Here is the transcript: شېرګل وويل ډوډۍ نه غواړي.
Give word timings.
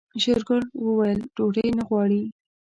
شېرګل 0.21 0.61
وويل 0.85 1.19
ډوډۍ 1.35 1.67
نه 1.77 1.83
غواړي. 1.87 2.21